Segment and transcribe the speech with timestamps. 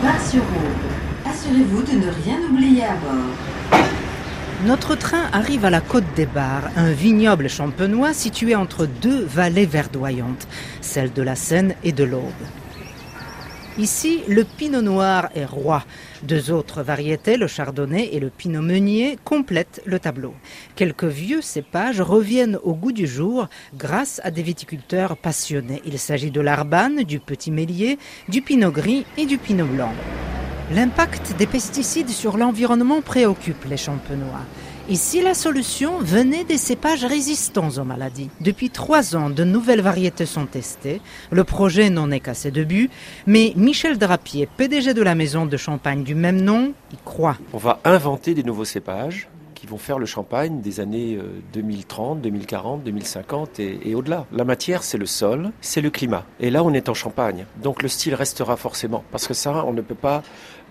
[0.00, 1.26] départ sur Aude.
[1.26, 3.80] Assurez-vous de ne rien oublier à bord.
[4.66, 9.66] Notre train arrive à la Côte des Bars, un vignoble champenois situé entre deux vallées
[9.66, 10.46] verdoyantes,
[10.80, 12.22] celle de la Seine et de l'Aube.
[13.80, 15.84] Ici, le pinot noir est roi.
[16.22, 20.34] Deux autres variétés, le chardonnay et le pinot meunier, complètent le tableau.
[20.76, 25.80] Quelques vieux cépages reviennent au goût du jour grâce à des viticulteurs passionnés.
[25.86, 27.98] Il s'agit de l'arbane, du petit mélier,
[28.28, 29.94] du pinot gris et du pinot blanc.
[30.72, 34.44] L'impact des pesticides sur l'environnement préoccupe les champenois.
[34.90, 38.28] Ici, la solution venait des cépages résistants aux maladies.
[38.40, 41.00] Depuis trois ans, de nouvelles variétés sont testées.
[41.30, 42.90] Le projet n'en est qu'à ses débuts,
[43.24, 47.38] mais Michel Drapier, PDG de la maison de champagne du même nom, y croit.
[47.52, 49.28] On va inventer des nouveaux cépages
[49.60, 51.18] qui vont faire le champagne des années
[51.52, 54.24] 2030, 2040, 2050 et, et au-delà.
[54.32, 56.24] La matière, c'est le sol, c'est le climat.
[56.40, 57.44] Et là, on est en champagne.
[57.62, 60.22] Donc le style restera forcément, parce que ça, on ne peut pas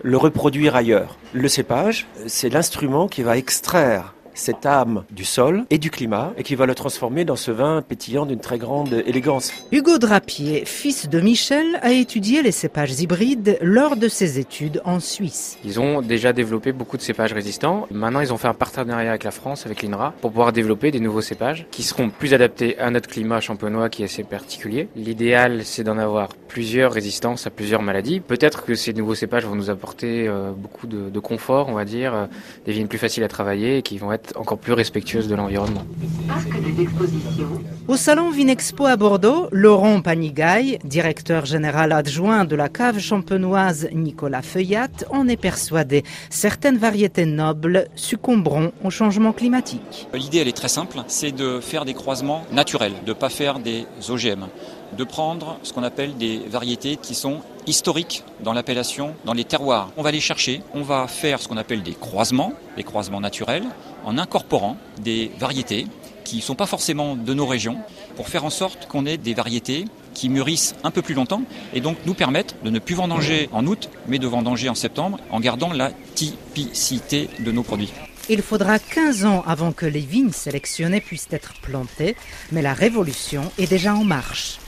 [0.02, 1.18] le reproduire ailleurs.
[1.32, 6.42] Le cépage, c'est l'instrument qui va extraire cette âme du sol et du climat et
[6.42, 9.52] qui va le transformer dans ce vin pétillant d'une très grande élégance.
[9.70, 14.98] Hugo Drapier, fils de Michel, a étudié les cépages hybrides lors de ses études en
[14.98, 15.58] Suisse.
[15.64, 17.86] Ils ont déjà développé beaucoup de cépages résistants.
[17.90, 21.00] Maintenant, ils ont fait un partenariat avec la France, avec l'INRA, pour pouvoir développer des
[21.00, 24.88] nouveaux cépages qui seront plus adaptés à notre climat champenois qui est assez particulier.
[24.96, 28.20] L'idéal, c'est d'en avoir plusieurs résistances à plusieurs maladies.
[28.20, 31.84] Peut-être que ces nouveaux cépages vont nous apporter euh, beaucoup de, de, confort, on va
[31.84, 32.26] dire, euh,
[32.66, 35.84] des vignes plus faciles à travailler et qui vont être encore plus respectueuses de l'environnement.
[37.88, 44.42] Au salon Vinexpo à Bordeaux, Laurent Panigaille, directeur général adjoint de la cave champenoise Nicolas
[44.42, 46.04] Feuillat, en est persuadé.
[46.30, 50.08] Certaines variétés nobles succomberont au changement climatique.
[50.14, 53.58] L'idée, elle est très simple, c'est de faire des croisements naturels, de ne pas faire
[53.58, 54.46] des OGM
[54.96, 59.90] de prendre ce qu'on appelle des variétés qui sont historiques dans l'appellation, dans les terroirs.
[59.96, 63.64] On va les chercher, on va faire ce qu'on appelle des croisements, des croisements naturels,
[64.04, 65.86] en incorporant des variétés
[66.24, 67.78] qui ne sont pas forcément de nos régions,
[68.16, 71.80] pour faire en sorte qu'on ait des variétés qui mûrissent un peu plus longtemps et
[71.80, 75.40] donc nous permettent de ne plus vendanger en août, mais de vendanger en septembre en
[75.40, 77.92] gardant la typicité de nos produits.
[78.28, 82.14] Il faudra 15 ans avant que les vignes sélectionnées puissent être plantées,
[82.52, 84.58] mais la révolution est déjà en marche.